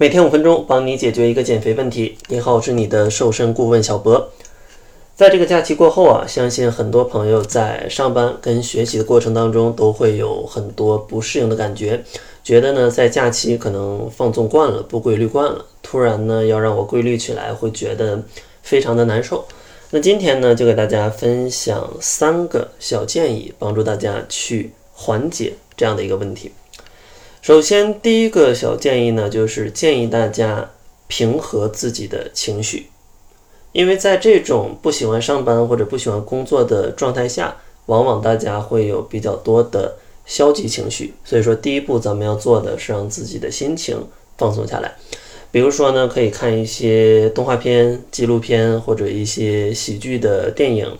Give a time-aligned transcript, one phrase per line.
[0.00, 2.16] 每天五分钟，帮你解决一个减肥问题。
[2.28, 4.30] 你好，我是你的瘦身顾问小博。
[5.16, 12.04] 在这个假期过后啊，相信很多朋友在上班跟学习的过程当中，都会有很多不适应的感觉，
[12.44, 18.22] 觉得呢在假期可能放纵惯了，不规律惯了，突然呢要让我规律起来，会觉得
[18.62, 19.44] 非常的难受。
[19.90, 26.52] 那今天呢，就给大家分享三个小建议，帮助大家去缓解这样的一个问题。
[27.48, 30.68] 首先，第一个小建议呢，就是建议大家
[31.06, 32.88] 平和自己的情绪，
[33.72, 37.56] 因为在这种不喜欢上班或者不喜欢工作的状态下，
[37.86, 41.14] 往往大家会有比较多的消极情绪。
[41.24, 43.96] 所以说，第一步咱们要做的是让自己的心情
[44.36, 44.96] 放松下来。
[45.50, 50.98] 比如说呢，可以看一些动画片、纪录片或者一些喜剧的电影，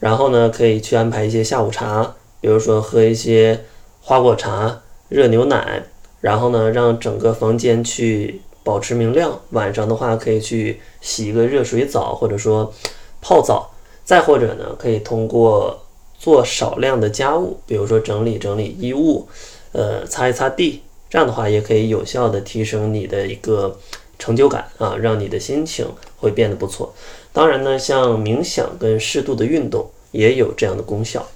[0.00, 3.66] 然后呢，可以去安排一些下午茶，比如说喝一些
[4.00, 4.80] 花果茶。
[5.12, 5.82] 热牛奶，
[6.22, 9.38] 然后呢，让整个房间去保持明亮。
[9.50, 12.72] 晚上的话，可以去洗一个热水澡，或者说
[13.20, 13.68] 泡澡。
[14.04, 15.84] 再或者呢，可以通过
[16.18, 19.28] 做少量的家务，比如说整理整理衣物，
[19.72, 20.82] 呃，擦一擦地。
[21.08, 23.78] 这样的话，也可以有效的提升你的一个
[24.18, 26.92] 成就感啊，让你的心情会变得不错。
[27.32, 31.26] 当然呢，像冥想跟适度的运动也有这样的功效。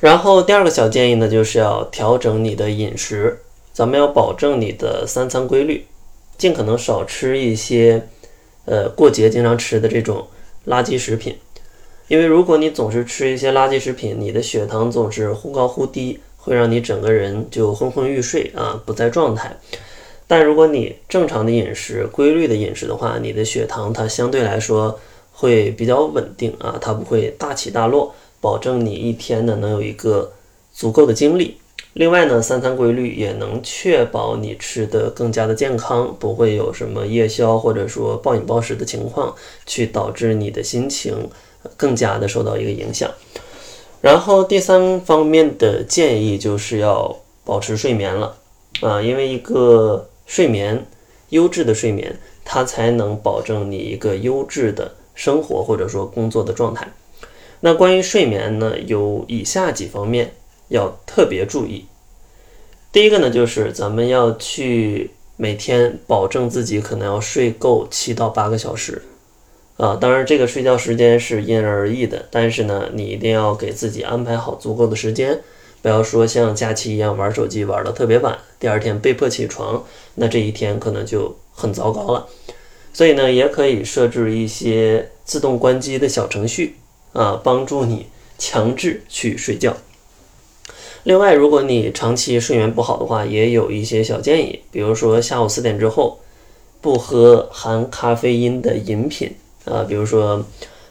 [0.00, 3.38] 然后第二个小建议呢，就是要调整你的饮食，
[3.70, 5.84] 咱们要保证你的三餐规律，
[6.38, 8.08] 尽可能少吃一些，
[8.64, 10.26] 呃，过节经常吃的这种
[10.66, 11.36] 垃圾食品，
[12.08, 19.54] 因为如果你总是吃一些垃圾食品，你的血糖总是忽高忽低，会让你整个人就昏昏欲睡啊，不在状态。
[20.26, 24.98] 但如果你正常的饮食、规律的饮食的话，你的血糖它相对来说
[25.30, 28.14] 会比较稳定啊，它不会大起大落。
[28.40, 30.32] 保证你一天呢能有一个
[30.72, 31.56] 足够的精力。
[31.94, 39.34] 另外呢，三餐规律也能确保你吃的更加的健康，不会有什么夜宵或者说暴饮暴食的情况，
[39.66, 41.28] 去导致你的心情
[41.76, 43.10] 更加的受到一个影响。
[44.00, 48.36] 然后第三方面的建议就是要保持睡眠了
[48.82, 50.86] 啊，因为一个睡眠
[51.30, 56.88] 优质的睡眠，它才能保证你一个优质的生活或者说工作的状态。
[57.60, 60.32] 那关于睡眠呢，有以下几方面
[60.68, 61.84] 要特别注意。
[62.92, 69.02] 第一个呢，就是咱们要去每天保证自己可能要睡够七到八个小时
[69.76, 69.96] 啊。
[70.00, 75.40] 当然，这个睡觉时间是因人而异的，但是呢，你一定要给自己安排好足够的时间，
[75.82, 79.84] 不要说像假期一样玩手机玩的特别晚，第二天被迫起床，
[80.14, 82.26] 那这一天可能就很糟糕了。
[82.92, 86.74] 所以呢，也可以设置一些自动关机的小程序。
[87.12, 88.06] 啊，帮助你
[88.38, 89.76] 强制去睡觉。
[91.04, 96.20] 另外，如果你长期睡眠不好的话，也有一些小建议，比如说下午四点之后
[96.82, 99.34] 不喝含咖啡因的饮品
[99.64, 100.44] 啊，比如说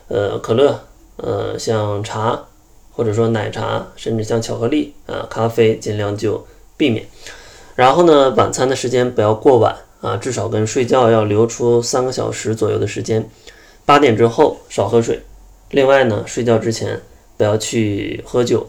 [0.08, 0.80] 呃可乐，
[1.18, 2.46] 呃像茶，
[2.92, 6.44] 或者说奶茶，甚至像巧克力啊，咖啡尽量就
[6.76, 7.06] 避免。
[7.76, 13.30] 然后呢，晚餐的时间不要过晚啊，至少跟睡觉要留出三个小时左右的时间。
[13.86, 15.22] 八点之后少喝水。
[15.72, 17.00] 另外呢，睡觉之前
[17.38, 18.68] 不要去喝酒，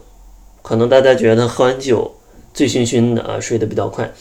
[0.61, 2.13] 可能大家觉得喝完酒
[2.53, 4.11] 醉醺醺的啊，睡得比较快，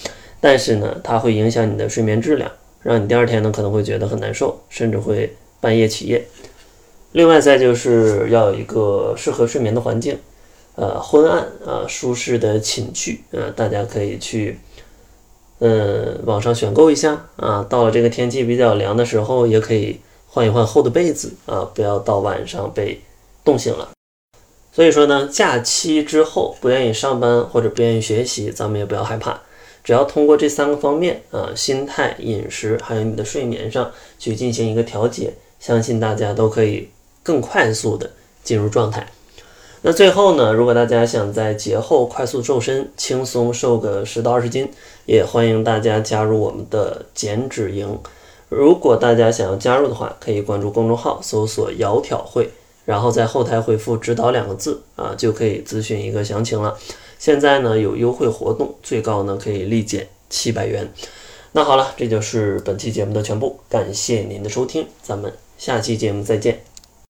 [0.41, 2.51] 但是呢，它会影响你的睡眠质量，
[2.83, 6.25] 让你第二天呢可能会觉得很难受，甚至会半夜起夜。
[7.13, 10.19] 另外再就是要有一个适合睡眠的环境，
[10.77, 14.59] 呃，昏暗啊，舒适的寝具，呃，大家可以去，
[15.59, 17.67] 嗯，网上选购一下啊。
[17.69, 20.01] 到了这个天气比较凉的时候，也可以。
[20.33, 23.03] 换一换厚的被子啊，不要到晚上被
[23.45, 23.91] 冻醒了。
[24.73, 29.41] 所以说呢，假期之后不愿意上班或者不愿意学习，咱们也不要害怕。
[29.83, 36.89] 只要通过这三个方面啊，心态、饮食还有你的睡眠上去进行一个调节，相信大家都可以
[37.25, 38.09] 更快速的
[38.45, 39.07] 进入状态。
[39.83, 44.71] 那最后呢，如果大家想在节后快速瘦身，轻松瘦个十到二十斤，
[45.07, 47.99] 也欢迎大家加入我们的减脂营。
[48.50, 52.50] 如果大家想要加入的话，可以关注公众号，搜索“窈窕会”，
[52.85, 56.76] 然后在后台回复“指导”两个字啊，就可以咨询一个详情了。
[57.19, 60.93] 现在呢有优惠活动，最高呢可以立减七百元。
[61.52, 66.69] 那好了，这就是本期节目的全部，感谢您的收听，咱们下期节目再见。